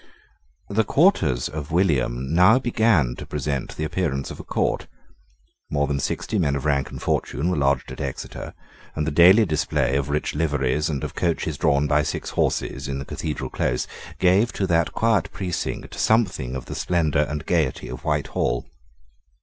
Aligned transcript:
The 0.67 0.83
quarters 0.83 1.47
of 1.47 1.69
William 1.69 2.33
now 2.33 2.57
began 2.57 3.13
to 3.17 3.25
present 3.27 3.75
the 3.75 3.83
appearance 3.83 4.31
of 4.31 4.39
a 4.39 4.43
court. 4.43 4.87
More 5.69 5.85
than 5.85 5.99
sixty 5.99 6.39
men 6.39 6.55
of 6.55 6.65
rank 6.65 6.89
and 6.89 6.99
fortune 6.99 7.51
were 7.51 7.55
lodged 7.55 7.91
at 7.91 8.01
Exeter; 8.01 8.55
and 8.95 9.05
the 9.05 9.11
daily 9.11 9.45
display 9.45 9.95
of 9.95 10.09
rich 10.09 10.33
liveries, 10.33 10.89
and 10.89 11.03
of 11.03 11.13
coaches 11.13 11.55
drawn 11.55 11.85
by 11.85 12.01
six 12.01 12.31
horses, 12.31 12.87
in 12.87 12.97
the 12.97 13.05
Cathedral 13.05 13.51
Close, 13.51 13.85
gave 14.17 14.51
to 14.53 14.65
that 14.65 14.91
quiet 14.93 15.29
precinct 15.31 15.93
something 15.93 16.55
of 16.55 16.65
the 16.65 16.73
splendour 16.73 17.21
and 17.29 17.45
gaiety 17.45 17.87
of 17.87 18.03
Whitehall. 18.03 18.65